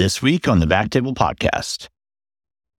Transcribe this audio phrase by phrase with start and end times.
[0.00, 1.88] This week on the Backtable Podcast.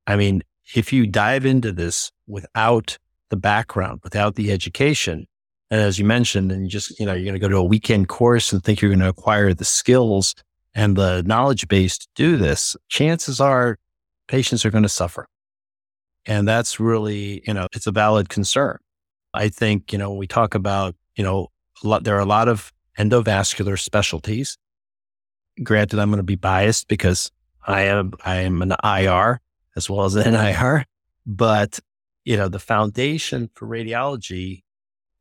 [0.08, 0.42] I mean,
[0.74, 2.98] if you dive into this without
[3.30, 5.28] the background, without the education,
[5.70, 7.64] and as you mentioned, and you just, you know, you're going to go to a
[7.64, 10.34] weekend course and think you're going to acquire the skills
[10.74, 13.78] and the knowledge base to do this, chances are
[14.28, 15.28] patients are going to suffer.
[16.26, 18.80] And that's really, you know, it's a valid concern.
[19.32, 21.50] I think, you know, we talk about, you know,
[21.84, 24.58] lot, there are a lot of endovascular specialties.
[25.64, 27.32] Granted, I'm going to be biased because
[27.66, 29.42] I am, I am an IR
[29.76, 30.86] as well as an NIR,
[31.26, 31.80] but
[32.24, 34.64] you know, the foundation for radiology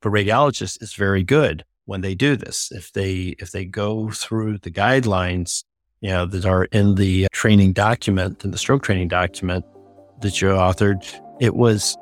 [0.01, 2.71] for radiologists is very good when they do this.
[2.73, 5.65] If they, if they go through the guidelines,
[6.01, 9.65] you know, that are in the training document, in the stroke training document
[10.21, 11.05] that you authored,
[11.41, 11.97] it was,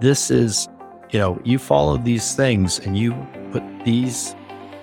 [0.00, 0.68] this is,
[1.10, 3.12] you know, you follow these things and you
[3.52, 4.34] put these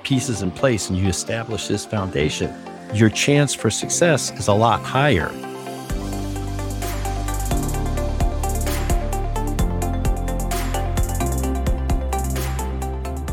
[0.03, 2.53] pieces in place and you establish this foundation,
[2.93, 5.29] your chance for success is a lot higher.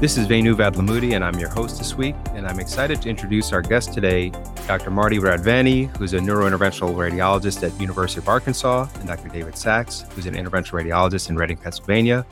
[0.01, 2.15] This is Venu Vadlamudi, and I'm your host this week.
[2.33, 4.31] And I'm excited to introduce our guest today,
[4.67, 4.91] Dr.
[4.91, 9.29] Marty Radvany, who's a neurointerventional radiologist at University of Arkansas, and Dr.
[9.29, 12.25] David Sacks, who's an interventional radiologist in Reading, Pennsylvania.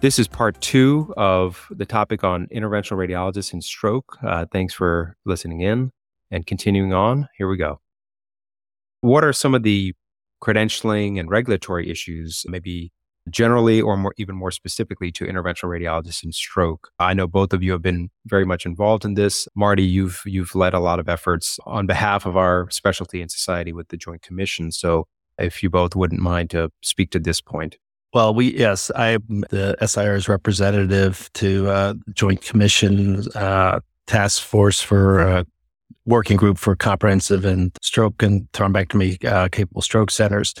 [0.00, 4.18] This is part two of the topic on interventional radiologists and stroke.
[4.20, 5.92] Uh, thanks for listening in
[6.30, 7.28] and continuing on.
[7.36, 7.80] Here we go.
[9.00, 9.94] What are some of the
[10.42, 12.92] credentialing and regulatory issues, maybe
[13.30, 16.90] generally or more, even more specifically to interventional radiologists in stroke.
[16.98, 19.46] I know both of you have been very much involved in this.
[19.54, 23.72] Marty, you've you've led a lot of efforts on behalf of our specialty and society
[23.72, 24.72] with the Joint Commission.
[24.72, 25.06] So
[25.38, 27.76] if you both wouldn't mind to speak to this point.
[28.14, 35.20] Well, we yes, I'm the SIR's representative to uh, Joint Commission uh, Task Force for
[35.20, 35.44] uh,
[36.08, 40.54] Working Group for Comprehensive and Stroke and Thrombectomy uh, Capable Stroke Centers.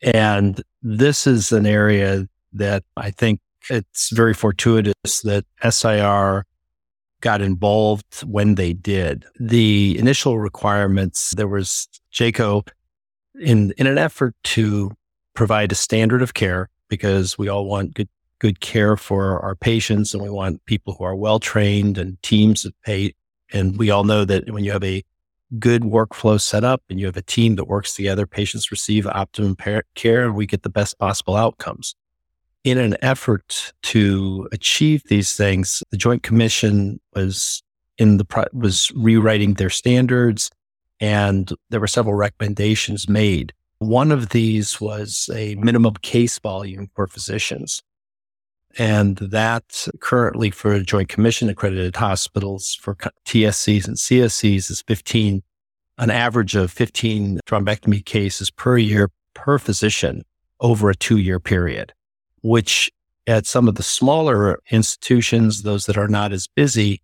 [0.00, 6.46] And this is an area that I think it's very fortuitous that SIR
[7.20, 9.26] got involved when they did.
[9.38, 12.66] The initial requirements, there was JCAHO
[13.40, 14.90] in, in an effort to
[15.34, 20.14] provide a standard of care because we all want good, good care for our patients
[20.14, 23.12] and we want people who are well trained and teams of pay.
[23.54, 25.04] And we all know that when you have a
[25.58, 29.56] good workflow set up and you have a team that works together, patients receive optimum
[29.94, 31.94] care and we get the best possible outcomes.
[32.64, 37.62] In an effort to achieve these things, the Joint Commission was
[37.96, 40.50] in the was rewriting their standards
[40.98, 43.52] and there were several recommendations made.
[43.78, 47.82] One of these was a minimum case volume for physicians.
[48.78, 52.96] And that currently for Joint Commission accredited hospitals for
[53.26, 55.42] TSCs and CSCs is 15,
[55.98, 60.22] an average of 15 thrombectomy cases per year per physician
[60.60, 61.92] over a two year period,
[62.42, 62.90] which
[63.26, 67.00] at some of the smaller institutions, those that are not as busy,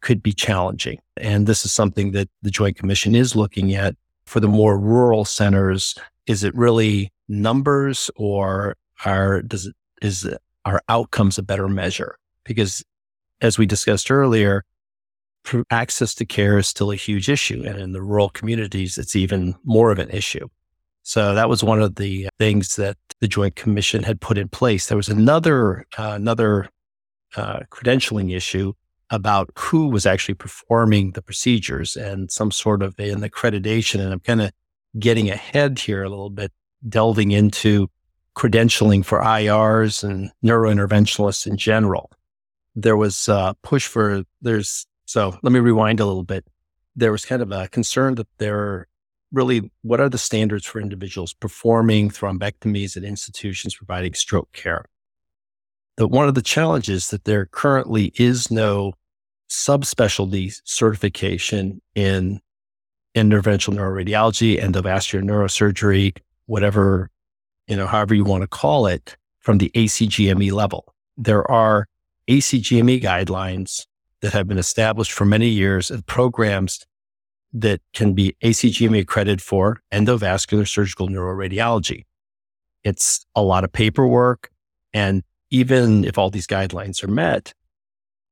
[0.00, 0.98] could be challenging.
[1.16, 3.96] And this is something that the Joint Commission is looking at
[4.26, 5.94] for the more rural centers.
[6.26, 10.24] Is it really numbers or are, does it, is
[10.64, 12.16] are outcomes a better measure?
[12.44, 12.84] Because
[13.40, 14.64] as we discussed earlier,
[15.70, 17.62] access to care is still a huge issue.
[17.66, 20.48] And in the rural communities, it's even more of an issue.
[21.02, 24.86] So that was one of the things that the Joint Commission had put in place.
[24.86, 26.70] There was another, uh, another
[27.36, 28.72] uh, credentialing issue
[29.10, 34.00] about who was actually performing the procedures and some sort of an accreditation.
[34.00, 34.50] And I'm kind of
[34.98, 36.52] getting ahead here a little bit,
[36.88, 37.88] delving into
[38.36, 42.10] credentialing for IRs and neurointerventionalists in general.
[42.74, 46.46] There was a push for there's so let me rewind a little bit.
[46.96, 48.88] There was kind of a concern that there are
[49.32, 54.84] really what are the standards for individuals performing thrombectomies at institutions providing stroke care.
[55.96, 58.94] That one of the challenges that there currently is no
[59.48, 62.40] subspecialty certification in
[63.16, 66.16] interventional neuroradiology, endovascular neurosurgery,
[66.46, 67.10] whatever
[67.66, 70.94] you know, however you want to call it, from the ACGME level.
[71.16, 71.86] There are
[72.28, 73.86] ACGME guidelines
[74.22, 76.86] that have been established for many years and programs
[77.52, 82.04] that can be ACGME accredited for endovascular surgical neuroradiology.
[82.82, 84.50] It's a lot of paperwork.
[84.92, 87.52] And even if all these guidelines are met,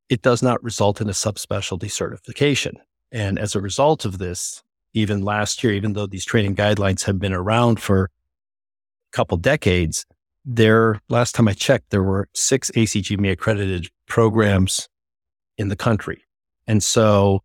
[0.08, 2.76] it does not result in a subspecialty certification.
[3.12, 4.62] And as a result of this,
[4.94, 8.10] even last year, even though these training guidelines have been around for
[9.12, 10.04] couple decades,
[10.44, 14.88] there, last time I checked, there were six ACGME accredited programs
[15.58, 16.24] in the country.
[16.66, 17.42] And so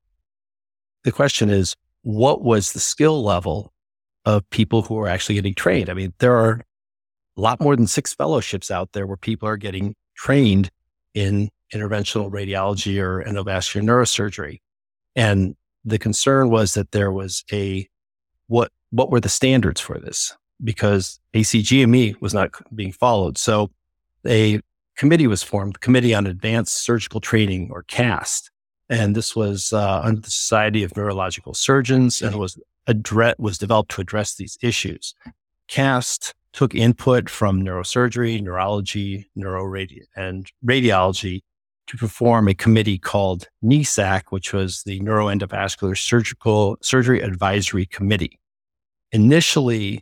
[1.03, 3.73] the question is, what was the skill level
[4.27, 5.89] of people who are actually getting trained.
[5.89, 6.61] I mean, there are
[7.37, 10.69] a lot more than six fellowships out there where people are getting trained
[11.13, 14.59] in interventional radiology or endovascular neurosurgery.
[15.15, 15.55] And
[15.85, 17.87] the concern was that there was a
[18.47, 20.35] what what were the standards for this?
[20.63, 23.37] Because ACGME was not being followed.
[23.37, 23.71] So
[24.25, 24.59] a
[24.97, 28.49] committee was formed, the Committee on Advanced Surgical Training or CAST.
[28.89, 32.57] And this was uh, under the Society of Neurological Surgeons and was
[32.87, 35.13] address, was developed to address these issues.
[35.67, 41.41] CAST took input from neurosurgery, neurology, neuroradi- and radiology
[41.87, 48.39] to perform a committee called NESAC, which was the Neuroendovascular Surgical Surgery Advisory Committee.
[49.11, 50.01] Initially,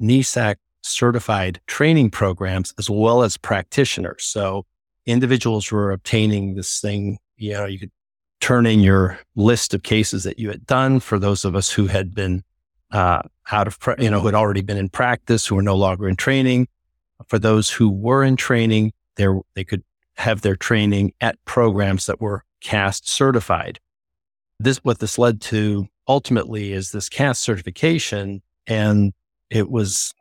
[0.00, 4.24] NESAC certified training programs as well as practitioners.
[4.24, 4.64] So
[5.06, 7.90] individuals were obtaining this thing, you know, you could
[8.40, 11.86] turn in your list of cases that you had done for those of us who
[11.86, 12.42] had been
[12.92, 13.20] uh,
[13.50, 16.16] out of, you know, who had already been in practice, who were no longer in
[16.16, 16.68] training.
[17.26, 19.82] For those who were in training, there they could
[20.16, 23.80] have their training at programs that were CAST certified.
[24.60, 29.12] This, what this led to ultimately is this CAST certification, and
[29.50, 30.12] it was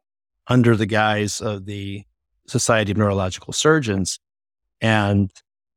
[0.48, 2.04] under the guise of the
[2.48, 4.20] Society of Neurological Surgeons,
[4.82, 5.32] and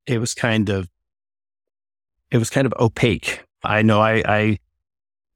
[0.06, 0.88] it was kind of
[2.30, 3.44] it was kind of opaque.
[3.64, 4.58] I know I, I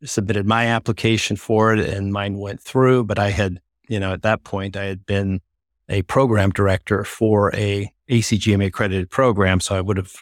[0.05, 4.22] submitted my application for it, and mine went through, but I had you know at
[4.22, 5.40] that point I had been
[5.88, 9.60] a program director for a ACGME accredited program.
[9.60, 10.12] So I would have,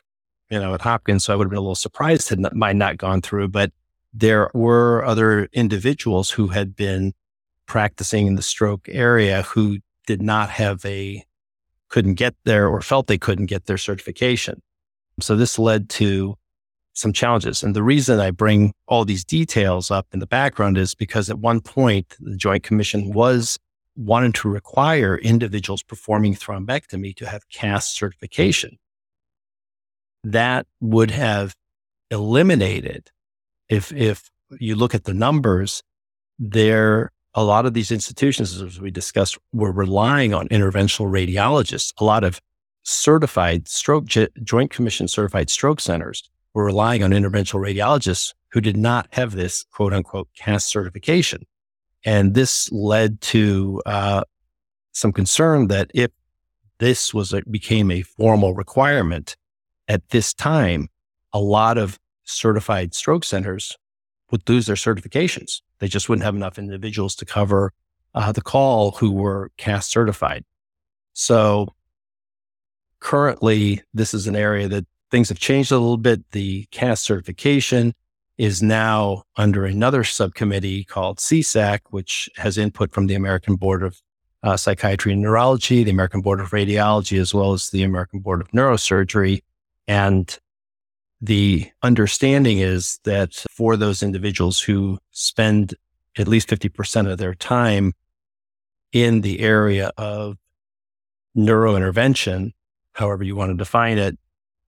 [0.51, 2.79] you know, at Hopkins, so I would have been a little surprised had not, mine
[2.79, 3.49] not gone through.
[3.49, 3.73] But
[4.13, 7.15] there were other individuals who had been
[7.73, 11.25] practicing in the stroke area who did not have a,
[11.89, 14.61] couldn't get there or felt they couldn't get their certification.
[15.21, 16.37] So this led to
[16.93, 17.63] some challenges.
[17.63, 21.39] And the reason I bring all these details up in the background is because at
[21.39, 23.59] one point, the Joint Commission was
[23.97, 28.77] wanted to require individuals performing thrombectomy to have CAST certification.
[30.23, 31.57] That would have
[32.11, 33.11] eliminated,
[33.71, 34.31] if, if
[34.61, 35.83] you look at the numbers,
[36.39, 41.93] there, a lot of these institutions, as we discussed, were relying on interventional radiologists.
[41.99, 42.41] A lot of
[42.83, 49.09] certified stroke, Joint Commission certified stroke centers were relying on interventional radiologists who did not
[49.13, 51.47] have this quote unquote CAST certification.
[52.05, 54.25] And this led to uh,
[54.93, 56.11] some concern that if
[56.79, 59.37] this was a, became a formal requirement
[59.89, 60.89] at this time,
[61.33, 63.77] a lot of certified stroke centers
[64.31, 65.61] would lose their certifications.
[65.83, 67.73] They just wouldn't have enough individuals to cover
[68.15, 70.45] uh, the call who were CAST certified.
[71.13, 71.75] So
[73.01, 76.31] currently, this is an area that things have changed a little bit.
[76.31, 77.95] The CAST certification
[78.39, 84.01] is now under another subcommittee called CSAC, which has input from the American Board of
[84.45, 88.41] uh, Psychiatry and Neurology, the American Board of Radiology, as well as the American Board
[88.41, 89.43] of Neurosurgery.
[89.89, 90.39] And
[91.23, 95.75] the understanding is that for those individuals who spend
[96.19, 97.93] at least 50% of their time
[98.93, 100.37] in the area of
[101.37, 102.51] neurointervention,
[102.95, 104.19] however you want to define it,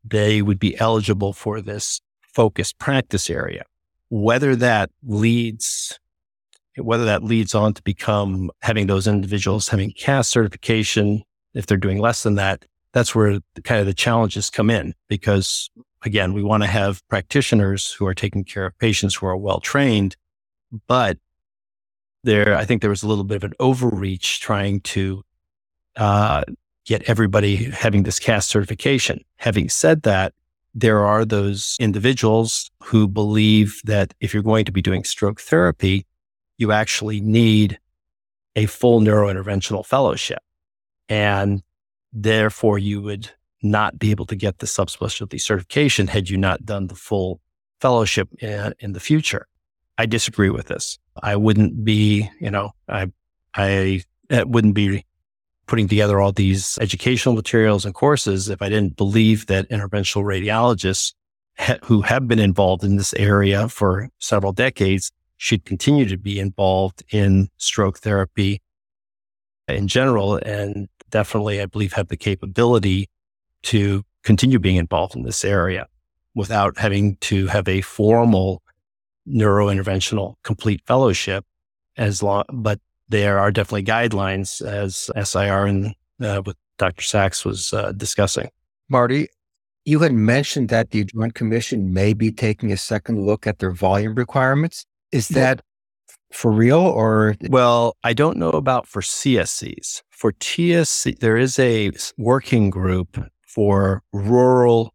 [0.04, 3.64] they would be eligible for this focused practice area.
[4.10, 5.98] Whether that leads,
[6.76, 11.98] whether that leads on to become having those individuals having CAST certification, if they're doing
[11.98, 15.68] less than that, that's where kind of the challenges come in because
[16.04, 19.60] again, we want to have practitioners who are taking care of patients who are well
[19.60, 20.16] trained,
[20.86, 21.18] but
[22.22, 25.22] there, I think there was a little bit of an overreach trying to
[25.96, 26.44] uh,
[26.86, 29.24] get everybody having this CAST certification.
[29.36, 30.32] Having said that,
[30.74, 36.06] there are those individuals who believe that if you're going to be doing stroke therapy,
[36.58, 37.78] you actually need
[38.56, 40.40] a full neurointerventional fellowship.
[41.08, 41.62] And
[42.12, 43.30] therefore, you would
[43.64, 47.40] not be able to get the subspecialty certification had you not done the full
[47.80, 49.46] fellowship in, in the future.
[49.98, 50.98] I disagree with this.
[51.22, 53.12] I wouldn't be, you know, I,
[53.54, 55.04] I wouldn't be
[55.66, 61.14] putting together all these educational materials and courses if I didn't believe that interventional radiologists
[61.58, 66.38] ha- who have been involved in this area for several decades should continue to be
[66.38, 68.60] involved in stroke therapy
[69.68, 70.36] in general.
[70.36, 73.08] And definitely, I believe, have the capability
[73.64, 75.86] to continue being involved in this area
[76.34, 78.62] without having to have a formal
[79.28, 81.44] neurointerventional complete fellowship
[81.96, 87.02] as long, but there are definitely guidelines as SIR and uh, with Dr.
[87.02, 88.48] Sacks was uh, discussing.
[88.88, 89.28] Marty,
[89.84, 93.70] you had mentioned that the Joint Commission may be taking a second look at their
[93.70, 94.84] volume requirements.
[95.12, 95.60] Is that
[96.32, 97.36] for real or?
[97.48, 100.02] Well, I don't know about for CSCs.
[100.10, 103.18] For TSC, there is a working group
[103.54, 104.92] for rural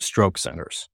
[0.00, 0.88] stroke centers.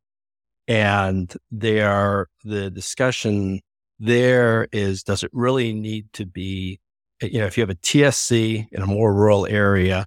[0.67, 3.61] And they are, the discussion
[3.99, 6.79] there is, does it really need to be,
[7.23, 10.05] you know, if you have a TSC in a more rural area,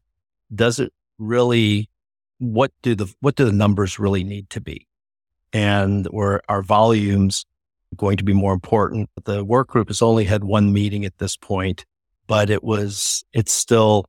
[0.53, 1.89] does it really,
[2.37, 4.87] what do the, what do the numbers really need to be?
[5.51, 7.45] And where our volumes
[7.97, 9.09] going to be more important?
[9.23, 11.85] The work group has only had one meeting at this point,
[12.27, 14.05] but it was, it's still,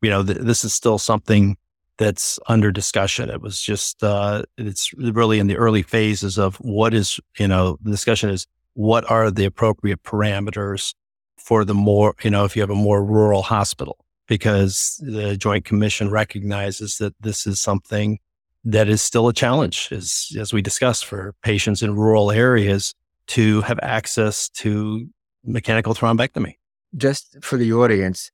[0.00, 1.56] you know, th- this is still something
[2.00, 3.28] that's under discussion.
[3.28, 7.76] It was just, uh, it's really in the early phases of what is, you know,
[7.82, 10.94] the discussion is what are the appropriate parameters
[11.36, 15.66] for the more, you know, if you have a more rural hospital, because the Joint
[15.66, 18.18] Commission recognizes that this is something
[18.64, 22.94] that is still a challenge, as, as we discussed, for patients in rural areas
[23.26, 25.06] to have access to
[25.44, 26.54] mechanical thrombectomy.
[26.96, 28.30] Just for the audience,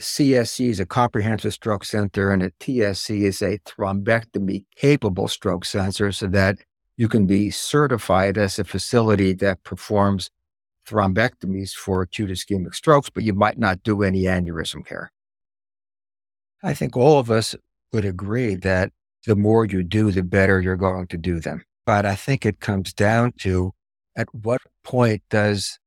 [0.00, 6.12] CSC is a comprehensive stroke center and a TSC is a thrombectomy capable stroke center
[6.12, 6.58] so that
[6.96, 10.30] you can be certified as a facility that performs
[10.86, 15.12] thrombectomies for acute ischemic strokes, but you might not do any aneurysm care.
[16.62, 17.54] I think all of us
[17.92, 18.92] would agree that
[19.26, 21.64] the more you do, the better you're going to do them.
[21.86, 23.72] But I think it comes down to
[24.16, 25.78] at what point does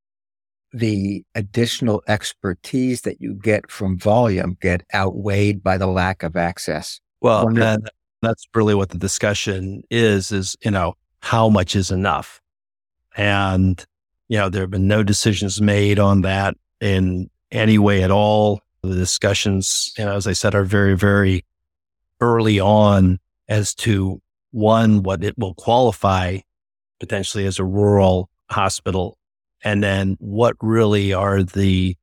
[0.74, 7.00] the additional expertise that you get from volume get outweighed by the lack of access?
[7.22, 7.90] Well, and
[8.22, 12.42] that's really what the discussion is, is, you know, how much is enough?
[13.18, 13.84] And,
[14.30, 18.62] you know, there have been no decisions made on that in any way at all.
[18.82, 21.46] The discussions, you know, as I said, are very, very
[22.20, 26.40] early on as to one, what it will qualify
[27.00, 29.18] potentially as a rural hospital,
[29.63, 31.96] and then what really are the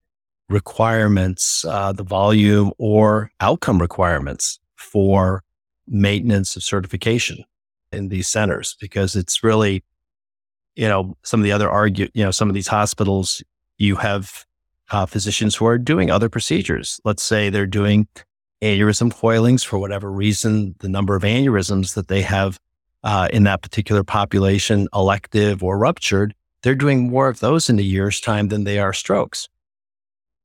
[0.49, 5.43] requirements, uh, the volume or outcome requirements for
[5.87, 7.45] maintenance of certification
[7.93, 9.83] in these centers, because it's really,
[10.77, 13.43] you know, some of the other argue, you know, some of these hospitals,
[13.79, 14.45] you have
[14.91, 17.01] uh, physicians who are doing other procedures.
[17.05, 18.09] Let's say they're doing
[18.63, 22.59] aneurysm coilings for whatever reason, the number of aneurysms that they have
[23.05, 27.83] uh, in that particular population, elective or ruptured, they're doing more of those in a
[27.83, 29.49] year's time than they are strokes.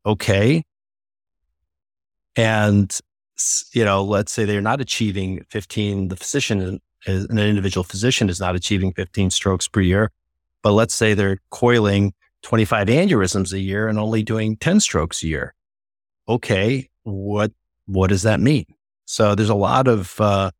[0.06, 0.64] Okay.
[2.36, 2.96] And,
[3.74, 8.56] you know, let's say they're not achieving 15, the physician, an individual physician is not
[8.56, 10.12] achieving 15 strokes per year,
[10.62, 15.28] but let's say they're coiling 25 aneurysms a year and only doing 10 strokes a
[15.28, 15.54] year.
[16.28, 16.90] Okay.
[17.04, 17.52] What
[17.86, 18.66] what does that mean?
[19.06, 20.52] So there's a lot of uh,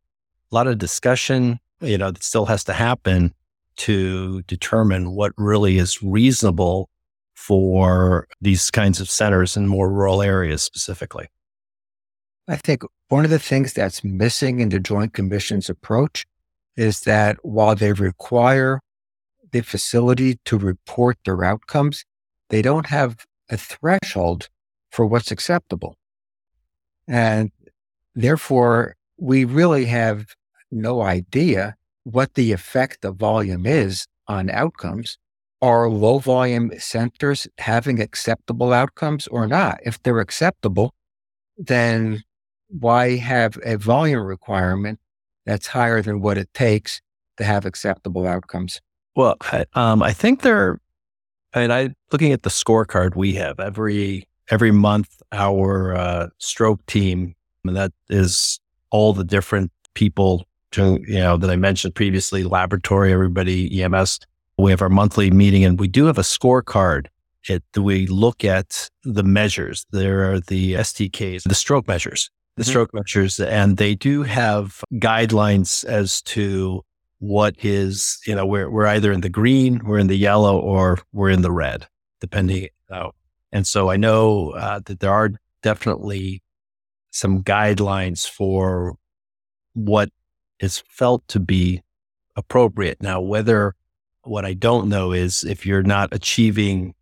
[0.52, 3.34] a lot of discussion, you know, that still has to happen
[3.78, 6.90] to determine what really is reasonable
[7.34, 11.28] for these kinds of centers in more rural areas specifically.
[12.48, 16.26] I think one of the things that's missing in the Joint Commission's approach
[16.76, 18.80] is that while they require
[19.52, 22.06] the facility to report their outcomes,
[22.50, 24.50] they don't have a threshold
[24.92, 25.96] for what's acceptable.
[27.08, 27.52] And
[28.16, 30.36] therefore, we really have
[30.72, 35.18] no idea what the effect of volume is on outcomes.
[35.62, 39.80] Are low volume centers having acceptable outcomes or not?
[39.86, 40.94] If they're acceptable,
[41.58, 42.24] then
[42.68, 45.00] why have a volume requirement
[45.46, 47.02] that's higher than what it takes
[47.38, 48.82] to have acceptable outcomes?
[49.16, 50.80] Well, I, um, I think they're,
[51.54, 56.86] I mean, I looking at the scorecard we have every every month our uh, stroke
[56.88, 60.46] team, and that is all the different people,
[60.78, 64.20] you know, that I mentioned previously, laboratory, everybody, EMS.
[64.58, 67.08] We have our monthly meeting and we do have a scorecard.
[67.48, 69.86] It, we look at the measures.
[69.92, 72.70] There are the STKs, the stroke measures, the mm-hmm.
[72.70, 76.84] stroke measures, and they do have guidelines as to
[77.20, 81.00] what is, you know, we're, we're either in the green, we're in the yellow, or
[81.12, 81.88] we're in the red,
[82.22, 82.68] depending.
[82.90, 83.10] Uh,
[83.52, 86.42] and so I know uh, that there are definitely
[87.12, 88.96] some guidelines for
[89.74, 90.10] what
[90.64, 91.82] is felt to be
[92.36, 93.02] appropriate.
[93.02, 93.76] Now, whether
[94.24, 96.96] what I don't know is if you're not achieving,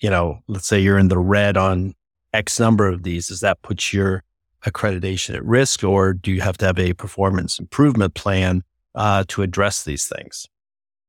[0.00, 1.94] you know, let's say you're in the red on
[2.34, 4.22] X number of these, does that put your
[4.66, 8.62] accreditation at risk or do you have to have a performance improvement plan
[8.94, 10.46] uh, to address these things?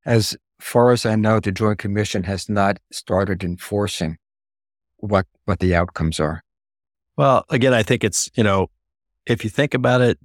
[0.05, 4.17] As far as I know, the Joint Commission has not started enforcing
[4.97, 6.43] what what the outcomes are.
[7.17, 8.69] Well, again, I think it's you know,
[9.25, 10.17] if you think about it,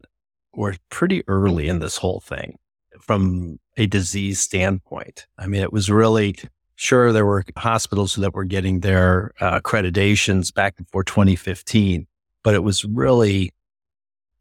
[0.57, 2.59] we're pretty early in this whole thing
[3.01, 5.27] from a disease standpoint.
[5.39, 6.37] I mean, it was really
[6.77, 12.07] sure, there were hospitals that were getting their uh, accreditations back before 2015,
[12.43, 13.53] but it was really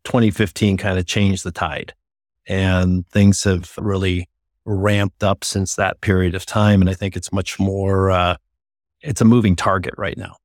[0.03, 1.93] 2015 kind of changed the tide
[2.48, 4.27] and things have really
[4.65, 6.82] ramped up since that period of time.
[6.82, 8.38] And I think it's much more, uh,
[9.01, 10.38] it's a moving target right now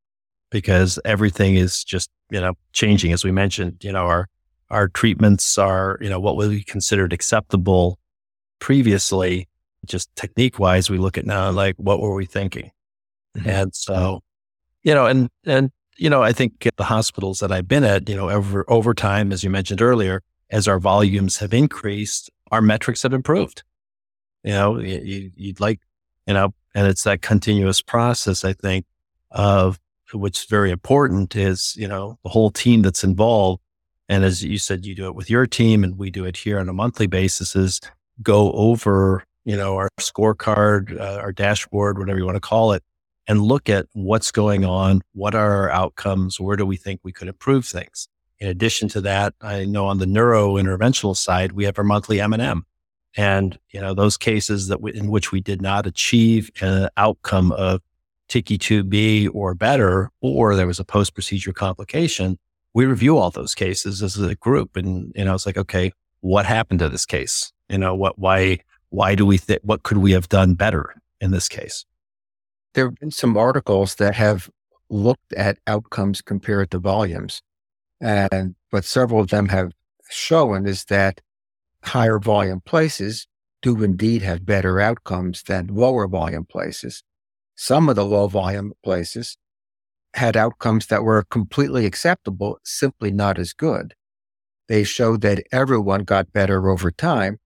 [0.50, 3.12] because everything is just, you know, changing.
[3.12, 4.28] As we mentioned, you know, our,
[4.70, 7.98] our treatments are, you know, what we considered acceptable
[8.58, 9.48] previously,
[9.87, 12.70] just technique wise, we look at now like, what were we thinking?
[13.37, 13.48] Mm-hmm.
[13.48, 14.22] And so,
[14.82, 18.16] you know, and, and, you know, I think the hospitals that I've been at, you
[18.16, 23.02] know, over, over time, as you mentioned earlier, as our volumes have increased, our metrics
[23.02, 23.62] have improved.
[24.44, 25.80] You know, you, would like,
[26.26, 28.87] you know, and it's that continuous process, I think,
[29.30, 29.80] of
[30.12, 33.62] which is very important is, you know, the whole team that's involved.
[34.08, 36.58] And as you said, you do it with your team and we do it here
[36.58, 37.80] on a monthly basis is
[38.22, 42.82] go over, you know, our scorecard, uh, our dashboard, whatever you want to call it,
[43.26, 45.02] and look at what's going on.
[45.12, 46.40] What are our outcomes?
[46.40, 48.08] Where do we think we could improve things?
[48.38, 52.20] In addition to that, I know on the neuro interventional side, we have our monthly
[52.20, 52.64] M&M.
[53.16, 57.52] And, you know, those cases that we, in which we did not achieve an outcome
[57.52, 57.80] of
[58.28, 62.38] TICI-2B or better, or there was a post-procedure complication,
[62.78, 64.76] we review all those cases as a group.
[64.76, 67.52] And, you know, it's like, okay, what happened to this case?
[67.68, 71.32] You know, what, why, why do we think, what could we have done better in
[71.32, 71.85] this case?
[72.75, 74.49] There have been some articles that have
[74.88, 77.42] looked at outcomes compared to volumes.
[78.00, 79.73] And what several of them have
[80.08, 81.20] shown is that
[81.82, 83.26] higher volume places
[83.61, 87.02] do indeed have better outcomes than lower volume places.
[87.56, 89.37] Some of the low volume places
[90.18, 93.94] had outcomes that were completely acceptable, simply not as good.
[94.68, 97.38] They showed that everyone got better over time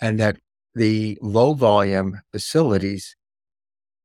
[0.00, 0.38] and that
[0.74, 3.16] the low volume facilities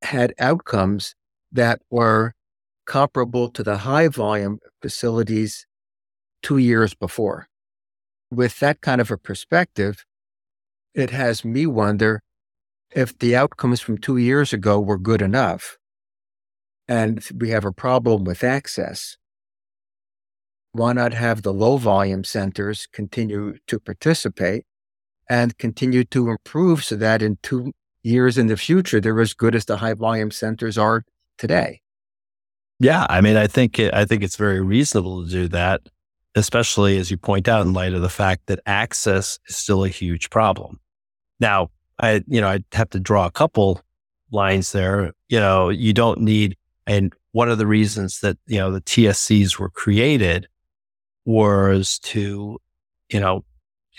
[0.03, 1.15] had outcomes
[1.51, 2.33] that were
[2.85, 5.65] comparable to the high volume facilities
[6.43, 7.47] two years before.
[8.29, 10.05] With that kind of a perspective,
[10.93, 12.21] it has me wonder
[12.93, 15.77] if the outcomes from two years ago were good enough
[16.91, 19.17] and we have a problem with access.
[20.73, 24.65] Why not have the low volume centers continue to participate
[25.29, 27.71] and continue to improve so that in two
[28.03, 31.05] years in the future, they're as good as the high volume centers are
[31.37, 31.81] today?
[32.79, 35.81] Yeah, I mean, I think it, I think it's very reasonable to do that
[36.35, 39.89] especially as you point out in light of the fact that access is still a
[39.89, 40.79] huge problem.
[41.39, 43.81] Now, I, you know, I'd have to draw a couple
[44.31, 45.13] lines there.
[45.29, 46.55] You know, you don't need,
[46.87, 50.47] and one of the reasons that, you know, the TSCs were created
[51.25, 52.59] was to,
[53.09, 53.43] you know,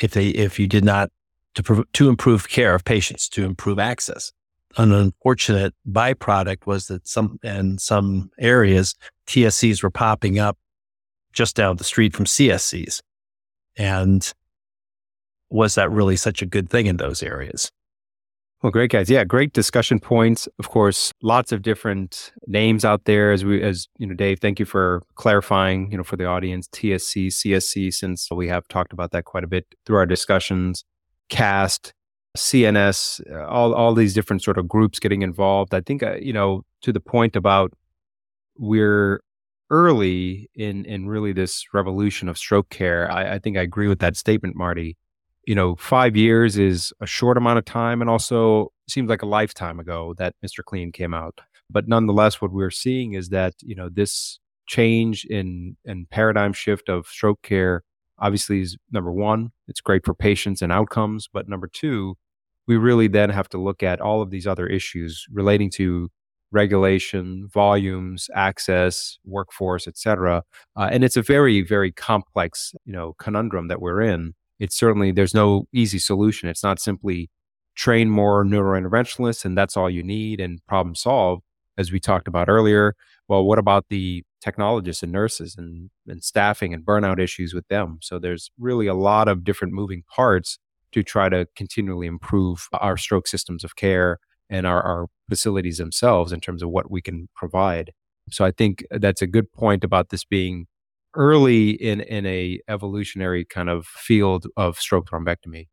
[0.00, 1.10] if they, if you did not,
[1.54, 4.32] to, to improve care of patients, to improve access.
[4.78, 8.94] An unfortunate byproduct was that some, in some areas,
[9.26, 10.58] TSCs were popping up
[11.32, 13.00] just down the street from CSCs.
[13.76, 14.32] And
[15.50, 17.70] was that really such a good thing in those areas?
[18.62, 19.10] Well, great guys.
[19.10, 20.48] Yeah, great discussion points.
[20.60, 23.32] Of course, lots of different names out there.
[23.32, 25.90] As we, as you know, Dave, thank you for clarifying.
[25.90, 29.48] You know, for the audience, TSC, CSC, since we have talked about that quite a
[29.48, 30.84] bit through our discussions.
[31.28, 31.92] CAST,
[32.36, 35.74] CNS, uh, all all these different sort of groups getting involved.
[35.74, 37.72] I think uh, you know to the point about
[38.56, 39.22] we're
[39.70, 43.10] early in in really this revolution of stroke care.
[43.10, 44.96] I, I think I agree with that statement, Marty.
[45.44, 49.26] You know, five years is a short amount of time, and also seems like a
[49.26, 51.40] lifetime ago that MR CLEAN came out.
[51.68, 56.88] But nonetheless, what we're seeing is that you know this change in in paradigm shift
[56.88, 57.82] of stroke care
[58.18, 59.50] obviously is number one.
[59.68, 62.16] It's great for patients and outcomes, but number two,
[62.66, 66.08] we really then have to look at all of these other issues relating to
[66.52, 70.44] regulation, volumes, access, workforce, et cetera.
[70.76, 74.34] Uh, and it's a very, very complex, you know, conundrum that we're in.
[74.62, 76.48] It's certainly, there's no easy solution.
[76.48, 77.30] It's not simply
[77.74, 81.40] train more neurointerventionists and that's all you need and problem solve,
[81.76, 82.94] as we talked about earlier.
[83.28, 87.98] Well, what about the technologists and nurses and, and staffing and burnout issues with them?
[88.02, 90.58] So there's really a lot of different moving parts
[90.92, 96.30] to try to continually improve our stroke systems of care and our, our facilities themselves
[96.30, 97.90] in terms of what we can provide.
[98.30, 100.66] So I think that's a good point about this being
[101.14, 105.68] early in in a evolutionary kind of field of stroke thrombectomy.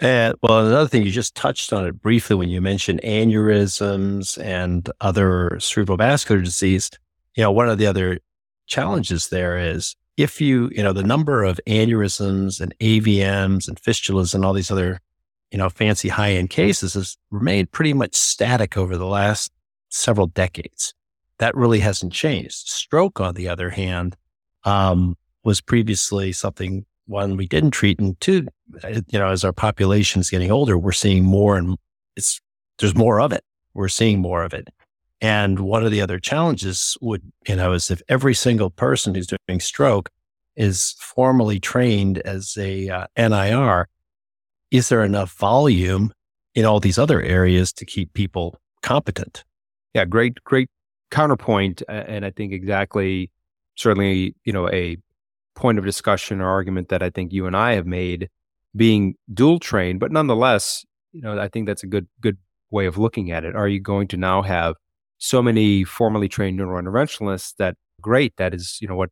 [0.00, 4.88] And well, another thing you just touched on it briefly when you mentioned aneurysms and
[5.00, 6.90] other cerebrovascular disease.
[7.34, 8.18] You know, one of the other
[8.66, 14.34] challenges there is if you, you know, the number of aneurysms and AVMs and fistulas
[14.34, 15.00] and all these other
[15.50, 19.50] you know, fancy high end cases has remained pretty much static over the last
[19.88, 20.94] several decades.
[21.38, 22.68] That really hasn't changed.
[22.68, 24.16] Stroke, on the other hand,
[24.64, 28.46] um, was previously something one we didn't treat, and two,
[28.84, 31.78] uh, you know, as our population is getting older, we're seeing more and
[32.16, 32.40] it's
[32.78, 33.42] there's more of it.
[33.74, 34.68] We're seeing more of it.
[35.20, 39.26] And one of the other challenges would, you know, is if every single person who's
[39.26, 40.10] doing stroke
[40.56, 43.88] is formally trained as a uh, NIR,
[44.70, 46.12] is there enough volume
[46.54, 49.44] in all these other areas to keep people competent?
[49.94, 50.68] Yeah, great, great
[51.10, 51.82] counterpoint.
[51.88, 53.30] And I think exactly,
[53.78, 54.96] certainly, you know, a
[55.54, 58.28] point of discussion or argument that I think you and I have made
[58.76, 62.36] being dual trained, but nonetheless, you know, I think that's a good, good
[62.70, 63.54] way of looking at it.
[63.54, 64.74] Are you going to now have
[65.18, 69.10] so many formally trained neurointerventionalists that great, that is, you know, what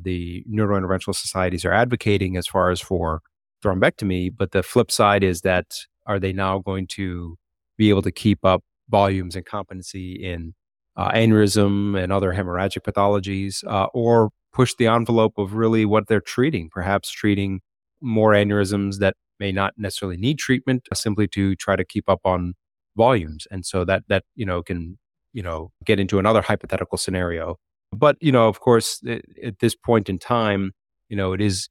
[0.00, 3.20] the neurointerventional societies are advocating as far as for
[3.64, 4.30] thrombectomy.
[4.36, 5.74] But the flip side is that
[6.06, 7.36] are they now going to
[7.76, 10.54] be able to keep up volumes and competency in
[10.98, 16.20] uh, aneurysm and other hemorrhagic pathologies, uh, or push the envelope of really what they're
[16.20, 17.60] treating, perhaps treating
[18.00, 22.20] more aneurysms that may not necessarily need treatment uh, simply to try to keep up
[22.24, 22.54] on
[22.96, 23.46] volumes.
[23.50, 24.98] And so that that you know can
[25.32, 27.56] you know get into another hypothetical scenario.
[27.92, 29.00] But you know, of course,
[29.42, 30.72] at this point in time,
[31.08, 31.68] you know, it is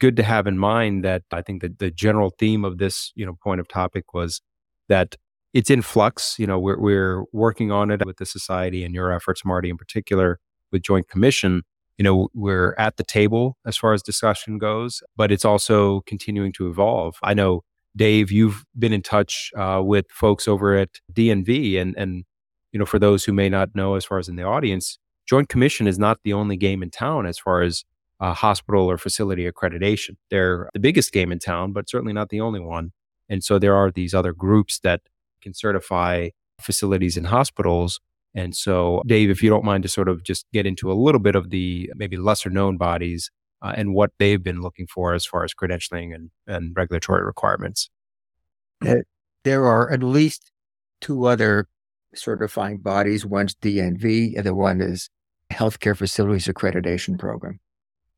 [0.00, 3.24] good to have in mind that I think that the general theme of this, you
[3.24, 4.42] know, point of topic was
[4.88, 5.16] that
[5.54, 6.38] it's in flux.
[6.38, 9.78] You know, we're we're working on it with the society and your efforts, Marty, in
[9.78, 10.40] particular,
[10.70, 11.62] with Joint Commission.
[11.96, 16.52] You know, we're at the table as far as discussion goes, but it's also continuing
[16.54, 17.14] to evolve.
[17.22, 17.62] I know,
[17.96, 22.24] Dave, you've been in touch uh, with folks over at DNV, and and
[22.72, 25.48] you know, for those who may not know, as far as in the audience, Joint
[25.48, 27.84] Commission is not the only game in town as far as
[28.18, 30.16] uh, hospital or facility accreditation.
[30.30, 32.90] They're the biggest game in town, but certainly not the only one.
[33.28, 35.00] And so there are these other groups that
[35.44, 36.30] can certify
[36.60, 38.00] facilities and hospitals.
[38.34, 41.20] And so, Dave, if you don't mind to sort of just get into a little
[41.20, 43.30] bit of the maybe lesser known bodies
[43.62, 47.90] uh, and what they've been looking for as far as credentialing and, and regulatory requirements.
[49.44, 50.50] There are at least
[51.00, 51.68] two other
[52.14, 53.24] certifying bodies.
[53.24, 55.10] One's DNV, and the one is
[55.52, 57.60] Healthcare Facilities Accreditation Program.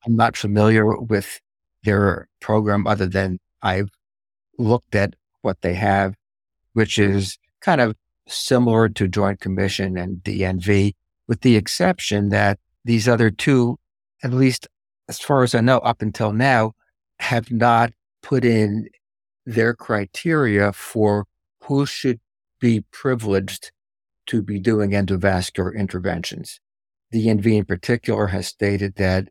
[0.06, 1.40] I'm not familiar with
[1.82, 3.90] their program other than I've
[4.58, 6.14] looked at what they have,
[6.76, 7.96] which is kind of
[8.28, 10.92] similar to Joint Commission and DNV,
[11.26, 13.78] with the exception that these other two,
[14.22, 14.68] at least
[15.08, 16.72] as far as I know, up until now,
[17.18, 18.90] have not put in
[19.46, 21.24] their criteria for
[21.62, 22.20] who should
[22.60, 23.72] be privileged
[24.26, 26.60] to be doing endovascular interventions.
[27.14, 29.28] DNV in particular has stated that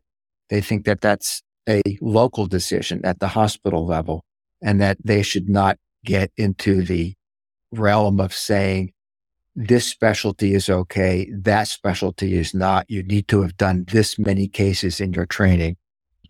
[0.50, 4.24] they think that that's a local decision at the hospital level
[4.60, 7.14] and that they should not get into the
[7.78, 8.92] realm of saying
[9.54, 12.84] this specialty is okay, that specialty is not.
[12.90, 15.76] You need to have done this many cases in your training.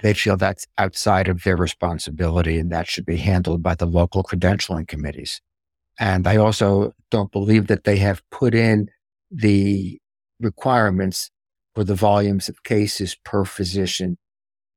[0.01, 4.23] They feel that's outside of their responsibility and that should be handled by the local
[4.23, 5.41] credentialing committees.
[5.99, 8.91] And I also don't believe that they have put in
[9.31, 9.99] the
[10.39, 11.31] requirements
[11.75, 14.19] for the volumes of cases per physician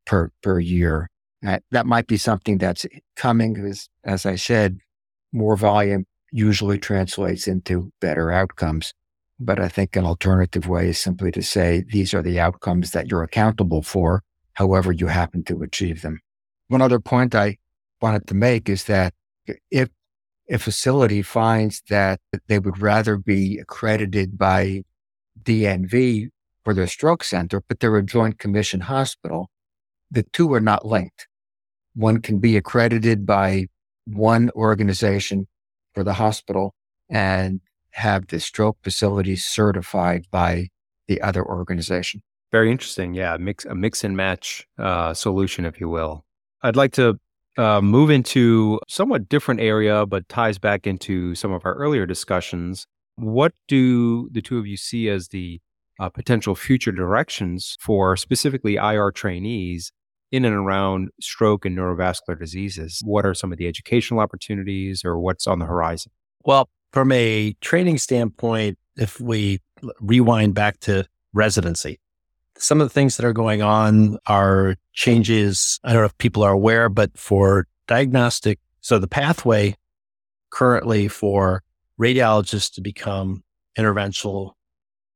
[0.05, 1.09] per, per year.
[1.41, 4.79] That might be something that's coming because, as I said,
[5.31, 8.93] more volume usually translates into better outcomes.
[9.39, 13.09] But I think an alternative way is simply to say these are the outcomes that
[13.09, 16.19] you're accountable for, however you happen to achieve them.
[16.67, 17.57] One other point I
[18.01, 19.13] wanted to make is that
[19.71, 19.89] if
[20.49, 24.83] a facility finds that they would rather be accredited by
[25.43, 26.29] DNV
[26.63, 29.49] for their stroke center, but they're a joint commission hospital.
[30.11, 31.27] The two are not linked.
[31.95, 33.67] One can be accredited by
[34.05, 35.47] one organization
[35.99, 36.73] for the hospital
[37.09, 37.59] and
[37.91, 40.69] have the stroke facility certified by
[41.09, 42.21] the other organization.
[42.53, 43.13] Very interesting.
[43.13, 46.23] Yeah, mix a mix and match uh, solution, if you will.
[46.63, 47.19] I'd like to
[47.57, 52.87] uh, move into somewhat different area, but ties back into some of our earlier discussions.
[53.17, 55.59] What do the two of you see as the
[55.99, 59.91] uh, potential future directions for specifically IR trainees
[60.31, 63.01] in and around stroke and neurovascular diseases?
[63.03, 66.11] What are some of the educational opportunities or what's on the horizon?
[66.43, 69.61] Well, from a training standpoint, if we
[70.01, 71.99] rewind back to residency,
[72.57, 75.79] some of the things that are going on are changes.
[75.83, 79.75] I don't know if people are aware, but for diagnostic, so the pathway
[80.49, 81.63] currently for
[81.99, 83.43] radiologists to become
[83.77, 84.53] interventional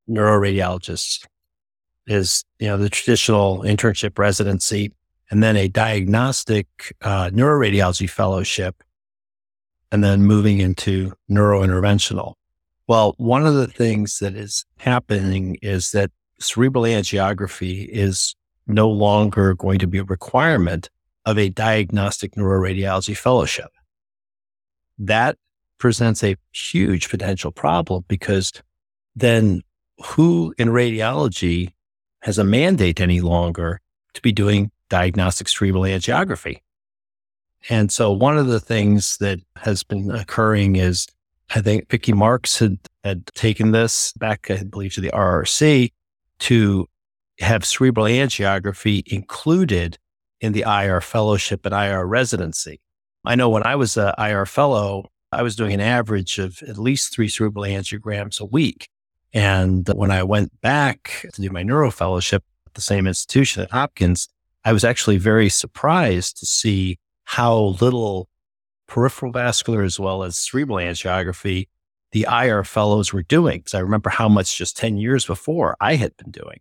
[0.10, 1.26] neuroradiologists
[2.08, 4.92] is, you know, the traditional internship residency
[5.32, 6.68] and then a diagnostic
[7.02, 8.84] uh, neuroradiology fellowship.
[9.92, 12.34] and then moving into neurointerventional.
[12.88, 16.10] Well, one of the things that is happening is that
[16.40, 20.90] cerebral angiography is no longer going to be a requirement
[21.26, 23.70] of a diagnostic neuroradiology fellowship.
[24.98, 25.38] That
[25.78, 28.52] presents a huge potential problem because
[29.16, 29.62] then
[30.04, 31.72] who in radiology
[32.22, 33.80] has a mandate any longer
[34.16, 36.60] to be doing diagnostic cerebral angiography?
[37.70, 41.08] And so one of the things that has been occurring is
[41.56, 45.92] I think Vicky Marks had, had taken this back, I believe, to the RRC
[46.40, 46.88] to
[47.40, 49.98] have cerebral angiography included
[50.42, 52.80] in the IR fellowship and IR residency.
[53.26, 56.78] I know when I was an IR fellow, I was doing an average of at
[56.78, 58.90] least three cerebral angiograms a week.
[59.34, 63.72] And when I went back to do my neuro fellowship at the same institution at
[63.72, 64.28] Hopkins,
[64.66, 68.30] I was actually very surprised to see how little
[68.88, 71.68] peripheral vascular as well as cerebral angiography
[72.12, 73.60] the IR fellows were doing.
[73.60, 76.60] Because I remember how much just 10 years before I had been doing.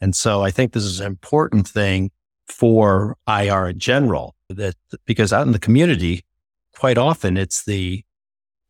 [0.00, 2.10] And so I think this is an important thing
[2.48, 4.74] for IR in general that
[5.06, 6.24] because out in the community,
[6.76, 8.04] quite often it's the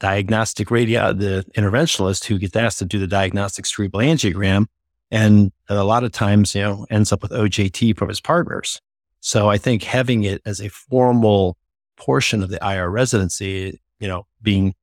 [0.01, 4.67] diagnostic radio, the interventionalist who gets asked to do the diagnostic cerebral angiogram.
[5.11, 8.81] And a lot of times, you know, ends up with OJT from his partners.
[9.21, 11.57] So I think having it as a formal
[11.97, 14.75] portion of the IR residency, you know, being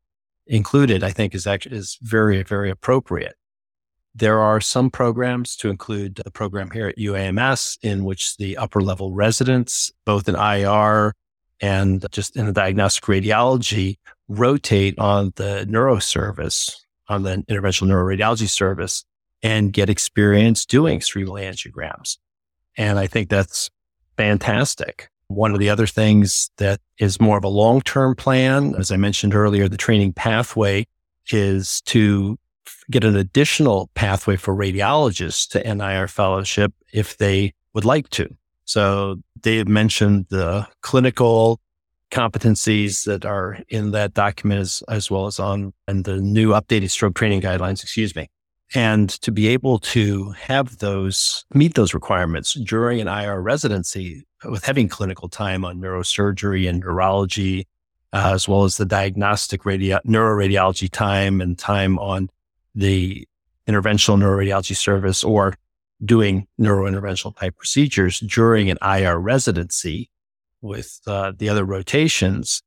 [0.48, 3.36] included, I think is actually is very, very appropriate.
[4.14, 8.82] There are some programs to include the program here at UAMS in which the upper
[8.82, 11.14] level residents, both in IR
[11.62, 18.50] and just in the diagnostic radiology, rotate on the neuro service, on the interventional neuroradiology
[18.50, 19.06] service,
[19.44, 22.18] and get experience doing cerebral angiograms.
[22.78, 23.70] And I think that's
[24.18, 25.10] fantastic.
[25.28, 28.98] One of the other things that is more of a long term plan, as I
[28.98, 30.86] mentioned earlier, the training pathway
[31.32, 32.38] is to
[32.90, 38.36] get an additional pathway for radiologists to NIR fellowship if they would like to.
[38.66, 41.60] So Dave mentioned the clinical
[42.12, 46.90] competencies that are in that document as, as well as on and the new updated
[46.90, 48.30] stroke training guidelines, excuse me.
[48.74, 54.64] And to be able to have those meet those requirements during an IR residency with
[54.64, 57.68] having clinical time on neurosurgery and neurology,
[58.14, 62.30] uh, as well as the diagnostic radio, neuroradiology time and time on
[62.74, 63.28] the
[63.68, 65.56] interventional neuroradiology service or
[66.04, 70.10] doing neurointerventional type procedures during an IR residency
[70.62, 72.62] with uh, the other rotations,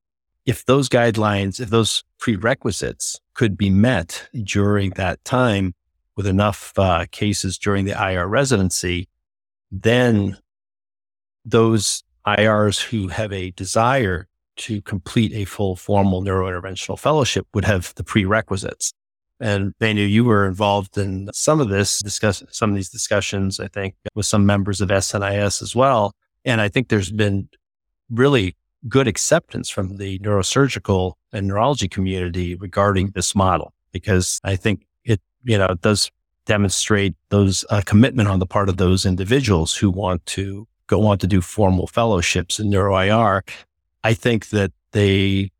[0.46, 5.74] if those guidelines, if those prerequisites could be met during that time
[6.16, 9.08] with enough uh, cases during the IR residency,
[9.70, 10.36] then
[11.44, 17.92] those IRs who have a desire to complete a full formal neurointerventional fellowship would have
[17.96, 18.92] the prerequisites.
[19.40, 23.68] And Venu, you were involved in some of this discuss some of these discussions, I
[23.68, 26.12] think, with some members of SNIS as well.
[26.44, 27.48] And I think there's been
[28.10, 28.56] really
[28.88, 34.86] good acceptance from the neurosurgical and neurology community regarding this model, because I think
[35.44, 36.10] you know, it does
[36.46, 41.18] demonstrate those uh, commitment on the part of those individuals who want to go on
[41.18, 43.42] to do formal fellowships in neuro IR.
[44.02, 45.50] I think that they,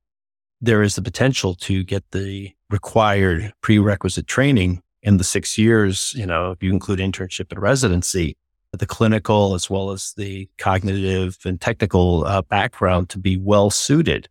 [0.61, 6.27] there is the potential to get the required prerequisite training in the six years, you
[6.27, 8.37] know, if you include internship and residency,
[8.73, 14.29] the clinical as well as the cognitive and technical uh, background to be well suited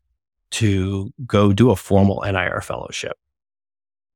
[0.52, 3.14] to go do a formal NIR fellowship.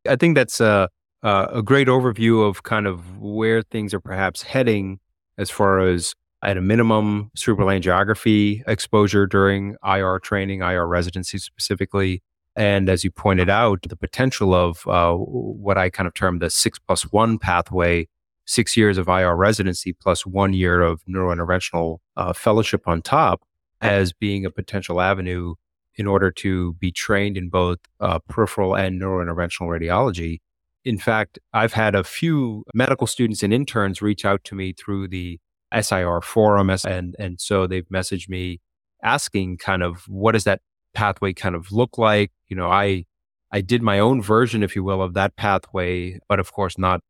[0.07, 0.89] I think that's a,
[1.23, 4.99] a great overview of kind of where things are perhaps heading
[5.37, 12.21] as far as at a minimum cerebral angiography exposure during IR training, IR residency specifically.
[12.55, 16.49] And as you pointed out, the potential of uh, what I kind of term the
[16.49, 18.07] six plus one pathway
[18.45, 23.41] six years of IR residency plus one year of neurointerventional uh, fellowship on top
[23.81, 25.53] as being a potential avenue
[25.97, 30.39] in order to be trained in both uh, peripheral and neurointerventional radiology.
[30.87, 35.09] In fact, I've had a few medical students and interns reach out to me through
[35.09, 35.37] the
[35.77, 38.61] SIR forum, and and so they've messaged me
[39.03, 40.61] asking kind of what does that
[40.93, 42.31] pathway kind of look like?
[42.47, 43.03] You know, I
[43.51, 47.01] I did my own version, if you will, of that pathway, but of course not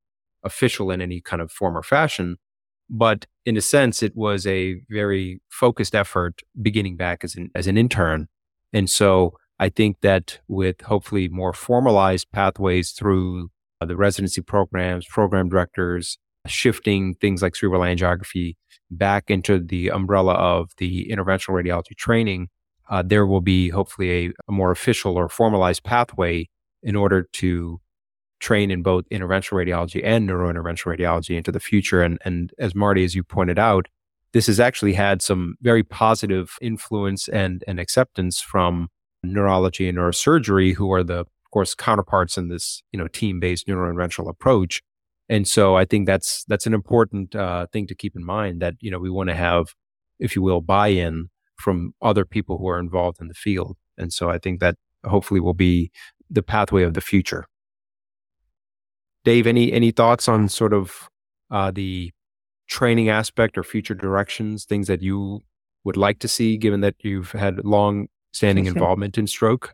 [0.44, 2.38] official in any kind of form or fashion.
[2.90, 7.68] But in a sense, it was a very focused effort beginning back as an, as
[7.68, 8.28] an intern.
[8.74, 13.52] And so I think that with hopefully more formalized pathways through
[13.86, 18.56] the residency programs, program directors, shifting things like cerebral angiography
[18.90, 22.48] back into the umbrella of the interventional radiology training,
[22.90, 26.48] uh, there will be hopefully a, a more official or formalized pathway
[26.84, 27.80] in order to
[28.40, 32.02] train in both interventional radiology and neurointerventional radiology into the future.
[32.02, 33.88] And, and as Marty, as you pointed out,
[34.34, 38.90] this has actually had some very positive influence and, and acceptance from
[39.24, 44.30] neurology and neurosurgery, who are the, of course, counterparts in this, you know, team-based neurointerventional
[44.30, 44.82] approach.
[45.30, 48.76] And so I think that's that's an important uh, thing to keep in mind that
[48.82, 49.68] you know we want to have,
[50.20, 53.78] if you will, buy-in from other people who are involved in the field.
[53.98, 55.90] And so I think that hopefully will be
[56.30, 57.46] the pathway of the future.
[59.24, 61.10] Dave, any any thoughts on sort of
[61.50, 62.12] uh, the
[62.68, 65.40] training aspect or future directions, things that you
[65.86, 69.74] would like to see, given that you've had long standing involvement in stroke?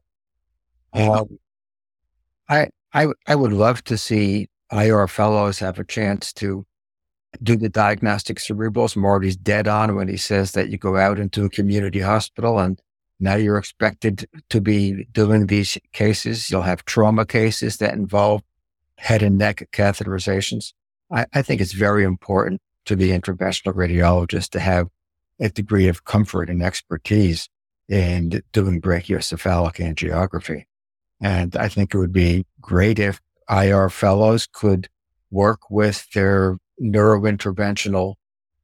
[0.94, 1.40] Um,
[2.50, 6.66] I, I, I would love to see IR fellows have a chance to
[7.42, 8.96] do the diagnostic cerebrals.
[8.96, 12.80] Marty's dead on when he says that you go out into a community hospital and
[13.20, 16.52] now you're expected to be doing these cases.
[16.52, 18.42] You'll have trauma cases that involve
[18.98, 20.74] head and neck catheterizations.
[21.12, 24.88] I, I think it's very important to the interventional radiologist to have
[25.40, 27.50] a degree of comfort and expertise
[27.88, 30.66] in doing brachiocephalic angiography.
[31.24, 34.90] And I think it would be great if IR fellows could
[35.32, 38.16] work with their neurointerventional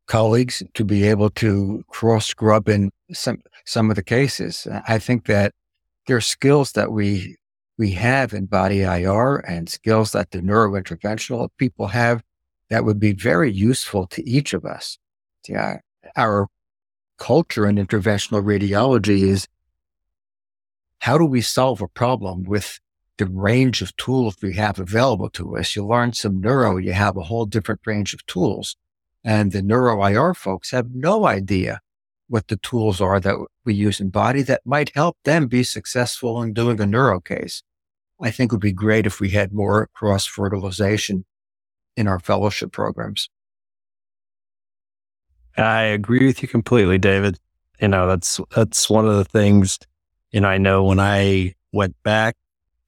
[0.07, 4.67] colleagues to be able to cross scrub in some, some of the cases.
[4.87, 5.53] I think that
[6.05, 7.37] there are skills that we,
[7.77, 12.23] we have in body IR and skills that the neurointerventional people have
[12.69, 14.99] that would be very useful to each of us.
[15.47, 15.77] Yeah.
[16.17, 16.47] Our
[17.17, 19.47] culture in interventional radiology is
[20.99, 22.79] how do we solve a problem with
[23.17, 25.75] the range of tools we have available to us?
[25.75, 28.75] You learn some neuro, you have a whole different range of tools.
[29.23, 31.81] And the neuro IR folks have no idea
[32.27, 33.35] what the tools are that
[33.65, 37.63] we use in body that might help them be successful in doing a neuro case.
[38.21, 41.25] I think it would be great if we had more cross fertilization
[41.95, 43.29] in our fellowship programs.
[45.57, 47.39] I agree with you completely, David.
[47.81, 49.79] You know, that's that's one of the things,
[50.31, 52.35] you know, I know when I went back,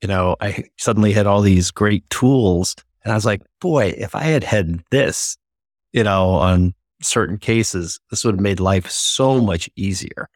[0.02, 4.16] you know, I suddenly had all these great tools and I was like, boy, if
[4.16, 5.38] I had had this,
[5.94, 10.28] you know, on certain cases, this would have made life so much easier.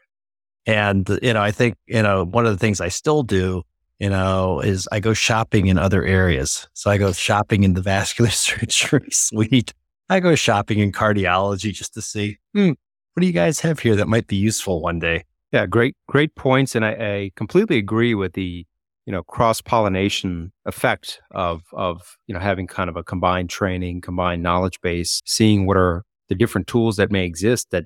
[0.65, 3.63] And, you know, I think, you know, one of the things I still do
[3.99, 6.67] you know, is I go shopping in other areas.
[6.73, 9.73] So I go shopping in the vascular surgery suite.
[10.09, 12.69] I go shopping in cardiology just to see, hmm,
[13.13, 15.23] what do you guys have here that might be useful one day?
[15.55, 16.75] Yeah, great, great points.
[16.75, 18.65] And I, I completely agree with the,
[19.05, 24.01] you know, cross pollination effect of, of, you know, having kind of a combined training,
[24.01, 27.85] combined knowledge base, seeing what are the different tools that may exist that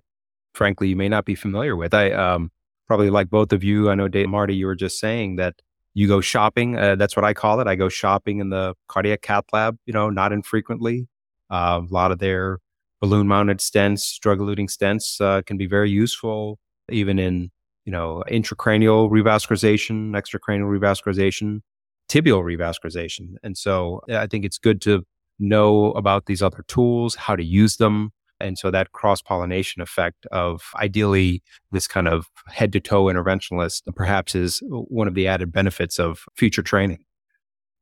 [0.56, 1.94] frankly you may not be familiar with.
[1.94, 2.50] I, um,
[2.88, 5.54] probably like both of you, I know Dave Marty, you were just saying that
[5.94, 6.76] you go shopping.
[6.76, 7.68] Uh, that's what I call it.
[7.68, 11.08] I go shopping in the cardiac cath lab, you know, not infrequently.
[11.52, 12.58] Uh, a lot of their
[13.00, 16.58] balloon mounted stents, drug eluting stents uh, can be very useful,
[16.90, 17.52] even in,
[17.90, 21.62] you know, intracranial revascularization, extracranial revascularization,
[22.08, 23.30] tibial revascularization.
[23.42, 25.02] And so I think it's good to
[25.40, 30.28] know about these other tools, how to use them, and so that cross pollination effect
[30.28, 35.52] of ideally this kind of head to toe interventionalist perhaps is one of the added
[35.52, 37.04] benefits of future training.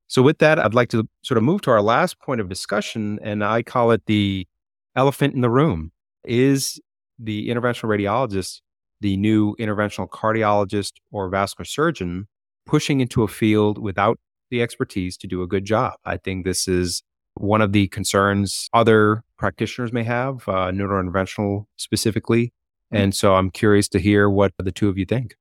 [0.07, 3.19] So, with that, I'd like to sort of move to our last point of discussion,
[3.21, 4.47] and I call it the
[4.95, 5.91] elephant in the room.
[6.23, 6.79] Is
[7.19, 8.61] the interventional radiologist
[9.01, 12.27] the new interventional cardiologist or vascular surgeon
[12.65, 15.93] pushing into a field without the expertise to do a good job?
[16.05, 17.03] I think this is
[17.35, 22.53] one of the concerns other practitioners may have, uh, neurointerventional specifically.
[22.91, 22.97] Hmm.
[22.97, 25.35] And so I'm curious to hear what the two of you think.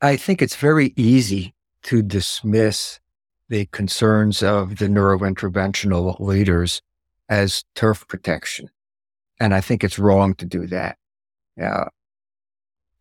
[0.00, 3.00] I think it's very easy to dismiss
[3.48, 6.82] the concerns of the neurointerventional leaders
[7.28, 8.70] as turf protection.
[9.40, 10.98] And I think it's wrong to do that.
[11.56, 11.88] Yeah.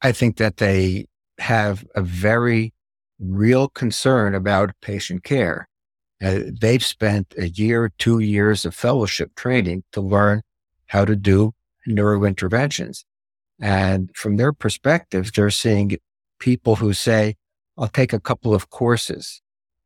[0.02, 1.06] I think that they
[1.39, 2.74] have a very
[3.20, 5.68] real concern about patient care.
[6.22, 10.41] Uh, they've spent a year, two years of fellowship training to learn
[10.88, 11.54] how to do
[11.88, 13.04] neurointerventions.
[13.60, 15.97] And from their perspective, they're seeing
[16.39, 17.36] people who say,
[17.78, 19.41] I'll take a couple of courses.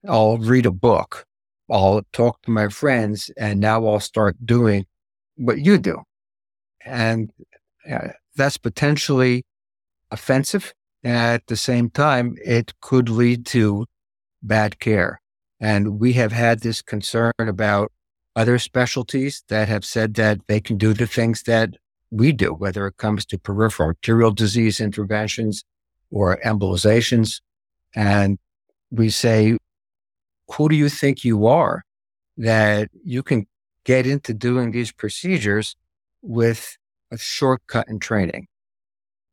[0.07, 1.25] I'll read a book.
[1.69, 4.85] I'll talk to my friends and now I'll start doing
[5.35, 6.01] what you do.
[6.85, 7.31] And
[7.89, 9.43] uh, that's potentially
[10.11, 10.73] offensive.
[11.03, 13.85] At the same time, it could lead to
[14.41, 15.21] bad care.
[15.59, 17.91] And we have had this concern about
[18.35, 21.75] other specialties that have said that they can do the things that
[22.11, 25.63] we do, whether it comes to peripheral arterial disease interventions
[26.11, 27.41] or embolizations.
[27.95, 28.37] And
[28.91, 29.57] we say,
[30.51, 31.83] who do you think you are
[32.37, 33.47] that you can
[33.83, 35.75] get into doing these procedures
[36.21, 36.77] with
[37.11, 38.47] a shortcut in training?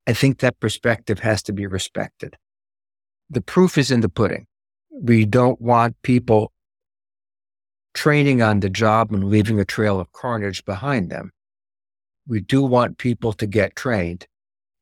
[0.07, 2.37] I think that perspective has to be respected.
[3.31, 4.47] The proof is in the pudding.
[4.91, 6.53] We don't want people
[7.95, 11.31] training on the job and leaving a trail of carnage behind them.
[12.27, 14.27] We do want people to get trained.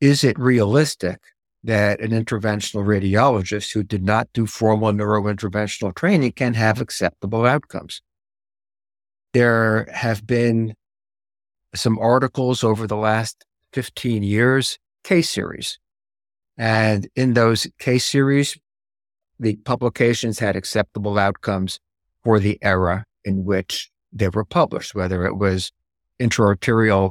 [0.01, 1.21] Is it realistic
[1.63, 8.03] that an interventional radiologist who did not do formal neurointerventional training can have acceptable outcomes?
[9.33, 10.75] There have been
[11.75, 15.79] some articles over the last 15 years, case series.
[16.59, 18.59] And in those case series,
[19.41, 21.81] the publications had acceptable outcomes
[22.23, 25.73] for the era in which they were published, whether it was
[26.21, 27.11] intraarterial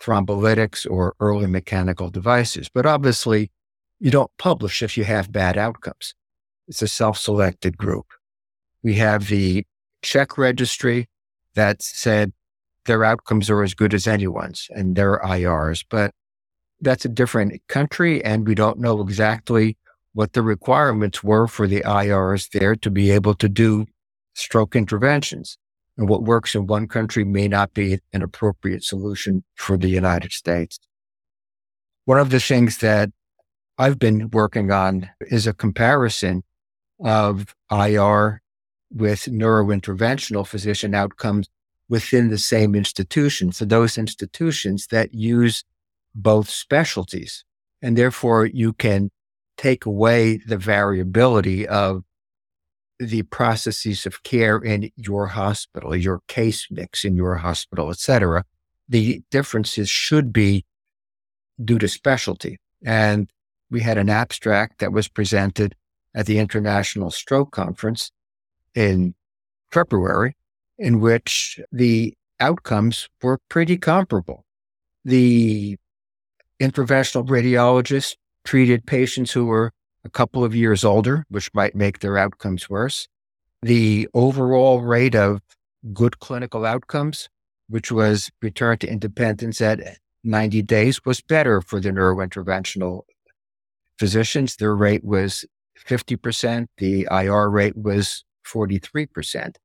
[0.00, 2.68] thrombolytics or early mechanical devices.
[2.68, 3.50] But obviously,
[4.00, 6.14] you don't publish if you have bad outcomes.
[6.66, 8.06] It's a self selected group.
[8.82, 9.64] We have the
[10.02, 11.08] Czech registry
[11.54, 12.32] that said
[12.86, 16.12] their outcomes are as good as anyone's and their IRs, but
[16.80, 19.76] that's a different country and we don't know exactly
[20.14, 23.86] what the requirements were for the IRs there to be able to do
[24.34, 25.58] stroke interventions.
[25.96, 30.32] And what works in one country may not be an appropriate solution for the United
[30.32, 30.78] States.
[32.04, 33.10] One of the things that
[33.78, 36.42] I've been working on is a comparison
[37.04, 38.42] of IR
[38.90, 41.48] with neurointerventional physician outcomes
[41.92, 45.62] within the same institution for those institutions that use
[46.14, 47.44] both specialties.
[47.82, 49.10] And therefore you can
[49.58, 52.02] take away the variability of
[52.98, 58.44] the processes of care in your hospital, your case mix in your hospital, et cetera.
[58.88, 60.64] The differences should be
[61.62, 62.58] due to specialty.
[62.82, 63.30] And
[63.70, 65.74] we had an abstract that was presented
[66.14, 68.12] at the International Stroke Conference
[68.74, 69.14] in
[69.70, 70.36] February,
[70.78, 74.44] in which the outcomes were pretty comparable.
[75.04, 75.76] The
[76.60, 79.72] interventional radiologist treated patients who were
[80.04, 83.08] a couple of years older, which might make their outcomes worse.
[83.62, 85.40] The overall rate of
[85.92, 87.28] good clinical outcomes,
[87.68, 89.80] which was return to independence at
[90.24, 93.02] 90 days, was better for the neurointerventional
[93.98, 94.56] physicians.
[94.56, 95.44] Their rate was
[95.86, 96.66] 50%.
[96.78, 99.56] The IR rate was 43%.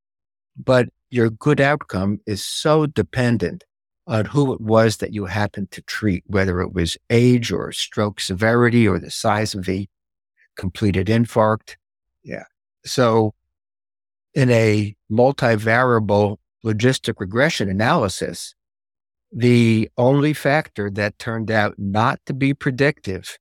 [0.56, 3.64] But your good outcome is so dependent
[4.08, 8.20] on who it was that you happened to treat, whether it was age or stroke
[8.20, 9.88] severity or the size of the
[10.56, 11.76] completed infarct.
[12.24, 12.46] Yeah.
[12.86, 13.34] So
[14.34, 18.56] in a multivariable logistic regression analysis,
[19.32, 23.38] the only factor that turned out not to be predictive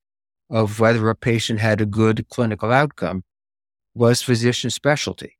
[0.49, 3.23] of whether a patient had a good clinical outcome
[3.93, 5.36] was physician specialty.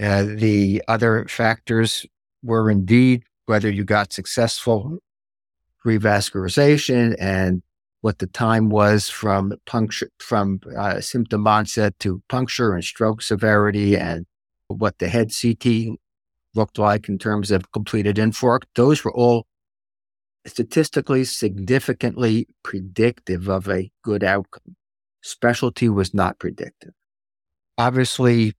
[0.00, 2.04] Uh, the other factors
[2.42, 4.98] were indeed whether you got successful
[5.86, 7.62] revascularization and
[8.00, 13.96] what the time was from puncture, from uh, symptom onset to puncture and stroke severity
[13.96, 14.26] and
[14.68, 15.98] what the head CT
[16.54, 18.64] looked like in terms of completed infarct.
[18.74, 19.46] Those were all
[20.46, 24.76] statistically significantly predictive of a good outcome.
[25.22, 26.92] Specialty was not predictive.
[27.78, 28.54] Obviously,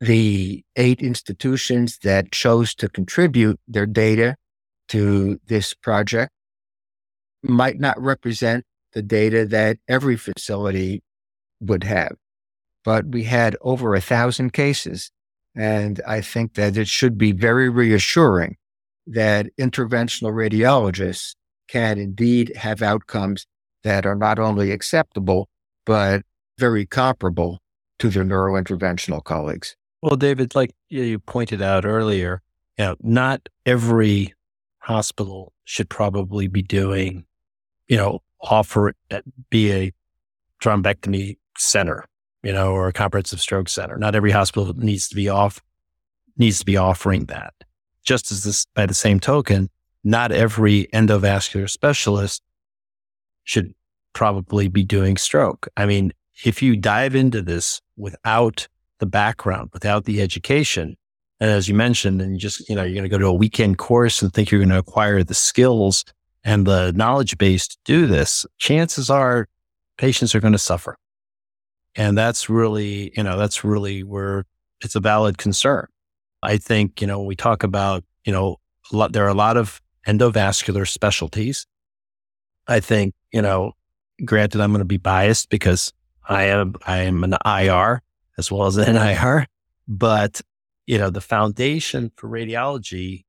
[0.00, 4.36] the eight institutions that chose to contribute their data
[4.88, 6.30] to this project
[7.42, 11.02] might not represent the data that every facility
[11.60, 12.16] would have.
[12.84, 15.10] But we had over a thousand cases.
[15.54, 18.56] And I think that it should be very reassuring
[19.06, 21.34] that interventional radiologists
[21.68, 23.46] can indeed have outcomes
[23.82, 25.48] that are not only acceptable,
[25.84, 26.22] but
[26.58, 27.58] very comparable
[27.98, 29.76] to their neurointerventional colleagues.
[30.02, 32.42] Well, David, like you pointed out earlier,
[32.78, 34.34] you know, not every
[34.78, 37.26] hospital should probably be doing
[37.88, 39.20] you know, offer eh,
[39.50, 39.92] be a
[40.62, 42.04] thrombectomy center,
[42.42, 43.96] you know, or a comprehensive stroke center.
[43.96, 45.60] Not every hospital needs to be off
[46.38, 47.54] needs to be offering that.
[48.02, 49.70] Just as this, by the same token,
[50.04, 52.42] not every endovascular specialist
[53.44, 53.74] should
[54.12, 55.66] probably be doing stroke.
[55.78, 56.12] I mean,
[56.44, 58.68] if you dive into this without
[58.98, 60.96] the background, without the education,
[61.38, 63.34] and as you mentioned, and you just, you know, you're going to go to a
[63.34, 66.04] weekend course and think you're going to acquire the skills
[66.44, 69.48] and the knowledge base to do this, chances are
[69.98, 70.96] patients are going to suffer.
[71.94, 74.44] And that's really, you know, that's really where
[74.80, 75.86] it's a valid concern.
[76.42, 78.56] I think, you know, we talk about, you know,
[78.92, 81.66] lot, there are a lot of endovascular specialties.
[82.68, 83.72] I think, you know,
[84.24, 85.92] granted, I'm going to be biased because
[86.28, 88.02] I am, I am an IR
[88.38, 89.46] as well as NIR,
[89.88, 90.40] but
[90.86, 93.24] you know, the foundation for radiology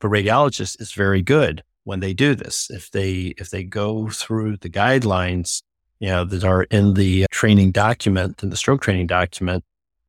[0.00, 2.68] for radiologists is very good when they do this.
[2.70, 5.62] If they, if they go through the guidelines,
[6.00, 9.64] you know, that are in the training document, in the stroke training document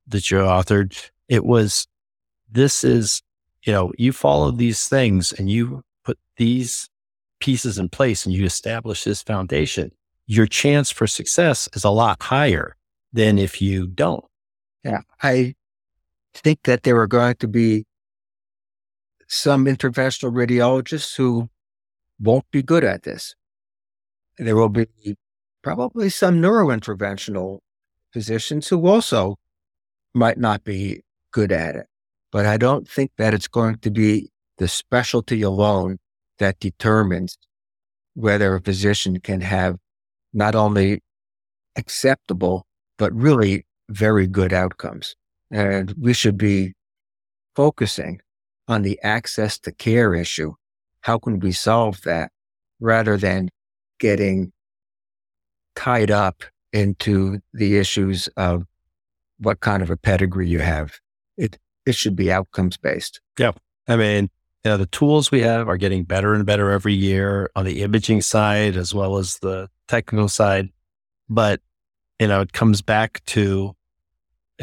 [0.07, 1.87] that you authored, it was,
[2.51, 3.21] this is,
[3.63, 6.89] you know, you follow these things and you put these
[7.39, 9.91] pieces in place and you establish this foundation,
[10.25, 12.75] your chance for success is a lot higher
[13.11, 14.25] than if you don't.
[14.83, 15.01] Yeah.
[15.21, 15.55] I
[16.33, 17.85] think that there are going to be
[19.27, 21.49] some interventional radiologists who
[22.19, 23.35] won't be good at this.
[24.37, 24.87] There will be
[25.61, 27.59] probably some neurointerventional
[28.11, 29.37] physicians who also
[30.13, 31.87] might not be good at it.
[32.31, 35.99] But I don't think that it's going to be the specialty alone
[36.39, 37.37] that determines
[38.15, 39.77] whether a physician can have
[40.33, 41.01] not only
[41.75, 42.65] acceptable,
[42.97, 45.15] but really very good outcomes.
[45.51, 46.73] And we should be
[47.55, 48.21] focusing
[48.67, 50.53] on the access to care issue.
[51.01, 52.31] How can we solve that
[52.79, 53.49] rather than
[53.99, 54.51] getting
[55.75, 58.65] tied up into the issues of
[59.37, 60.99] what kind of a pedigree you have?
[61.37, 63.21] It, it should be outcomes based.
[63.37, 63.51] Yeah.
[63.87, 64.29] I mean,
[64.63, 67.81] you know, the tools we have are getting better and better every year on the
[67.81, 70.69] imaging side as well as the technical side.
[71.29, 71.59] But,
[72.17, 73.75] you know, it comes back to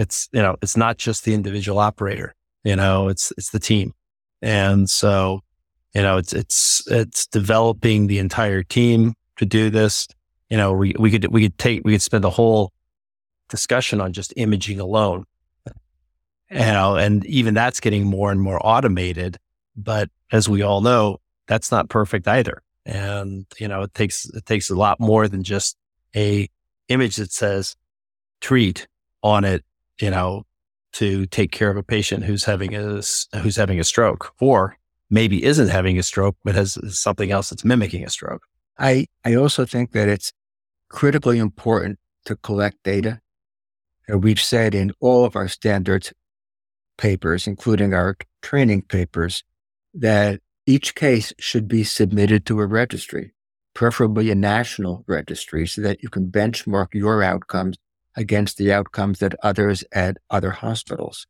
[0.00, 2.34] it's, you know, it's not just the individual operator,
[2.64, 3.92] you know, it's, it's the team.
[4.40, 5.40] And so,
[5.94, 10.08] you know, it's, it's, it's developing the entire team to do this.
[10.48, 12.72] You know, we, we could, we could take, we could spend a whole
[13.50, 15.26] discussion on just imaging alone.
[16.50, 19.36] You know, and even that's getting more and more automated.
[19.76, 22.62] But as we all know, that's not perfect either.
[22.86, 25.76] And, you know, it takes, it takes a lot more than just
[26.16, 26.48] a
[26.88, 27.76] image that says
[28.40, 28.88] treat
[29.22, 29.62] on it
[30.00, 30.44] you know,
[30.92, 33.00] to take care of a patient who's having a,
[33.42, 34.76] who's having a stroke or
[35.08, 38.42] maybe isn't having a stroke, but has something else that's mimicking a stroke.
[38.78, 40.32] I, I also think that it's
[40.88, 43.20] critically important to collect data.
[44.08, 46.12] And We've said in all of our standards
[46.96, 49.42] papers, including our training papers,
[49.94, 53.32] that each case should be submitted to a registry,
[53.74, 57.76] preferably a national registry, so that you can benchmark your outcomes
[58.20, 61.26] against the outcomes that others at other hospitals.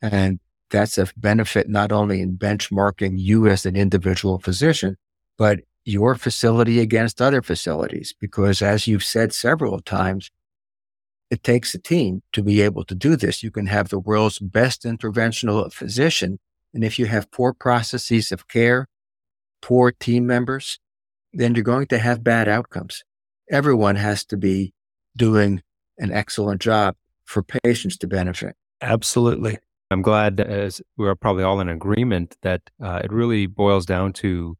[0.00, 0.38] And
[0.70, 4.96] that's a benefit not only in benchmarking you as an individual physician,
[5.36, 8.14] but your facility against other facilities.
[8.18, 10.30] Because as you've said several times,
[11.30, 13.42] it takes a team to be able to do this.
[13.42, 16.38] You can have the world's best interventional physician.
[16.72, 18.86] And if you have poor processes of care,
[19.60, 20.78] poor team members,
[21.32, 23.02] then you're going to have bad outcomes.
[23.50, 24.72] Everyone has to be
[25.16, 25.62] doing
[26.00, 28.56] an excellent job for patients to benefit.
[28.80, 29.58] Absolutely.
[29.92, 34.28] I'm glad as we're probably all in agreement that uh, it really boils down to,
[34.28, 34.56] you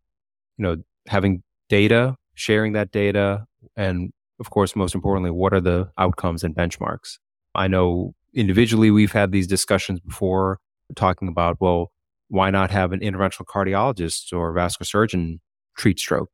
[0.59, 0.77] know,
[1.07, 6.55] having data, sharing that data, and of course, most importantly, what are the outcomes and
[6.55, 7.19] benchmarks?
[7.55, 10.59] I know individually we've had these discussions before
[10.97, 11.93] talking about, well,
[12.29, 15.41] why not have an interventional cardiologist or vascular surgeon
[15.77, 16.31] treat stroke?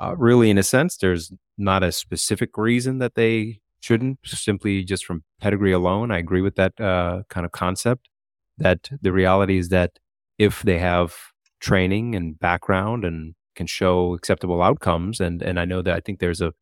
[0.00, 5.04] Uh, really, in a sense, there's not a specific reason that they shouldn't simply just
[5.04, 6.10] from pedigree alone.
[6.10, 8.08] I agree with that uh, kind of concept.
[8.58, 9.98] That the reality is that
[10.36, 11.14] if they have
[11.60, 16.18] training and background and can show acceptable outcomes, and and I know that I think
[16.18, 16.52] there's a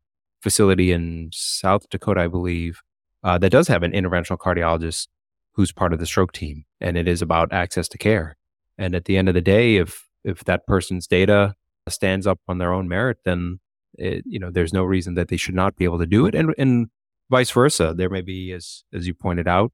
[0.43, 2.83] facility in South Dakota, I believe,
[3.25, 5.09] uh, that does have an interventional cardiologist
[5.53, 8.37] who's part of the stroke team, and it is about access to care.
[8.79, 11.55] And at the end of the day, if if that person's data
[11.89, 13.61] stands up on their own merit, then
[13.95, 16.35] it, you know there's no reason that they should not be able to do it.
[16.35, 16.89] And and
[17.31, 17.95] vice versa.
[17.97, 19.73] There may be, as as you pointed out,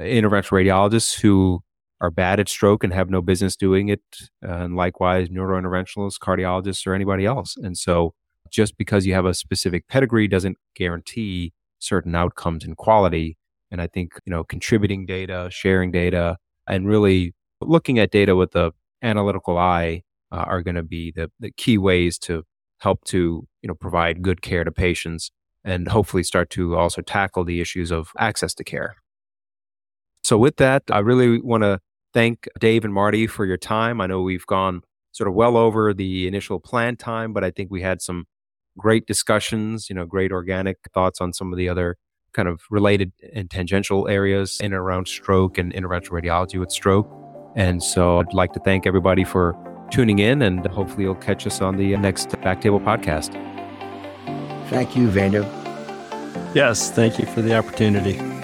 [0.00, 1.62] interventional radiologists who
[2.00, 4.02] are bad at stroke and have no business doing it,
[4.42, 7.56] and likewise neurointerventionalists, cardiologists, or anybody else.
[7.56, 8.14] And so,
[8.50, 13.36] just because you have a specific pedigree doesn't guarantee certain outcomes and quality.
[13.70, 18.52] And I think you know, contributing data, sharing data, and really looking at data with
[18.52, 20.02] the analytical eye
[20.32, 22.44] uh, are going to be the, the key ways to
[22.78, 25.30] help to you know provide good care to patients
[25.64, 28.96] and hopefully start to also tackle the issues of access to care.
[30.22, 31.80] So, with that, I really want to
[32.12, 34.00] thank Dave and Marty for your time.
[34.00, 34.82] I know we've gone
[35.12, 38.26] sort of well over the initial plan time, but I think we had some
[38.78, 41.96] great discussions, you know, great organic thoughts on some of the other
[42.32, 47.10] kind of related and tangential areas in and around stroke and interventional radiology with stroke.
[47.56, 49.56] And so I'd like to thank everybody for
[49.90, 53.49] tuning in, and hopefully you'll catch us on the next Backtable podcast.
[54.70, 55.44] Thank you, Venu.
[56.54, 58.39] Yes, thank you for the opportunity.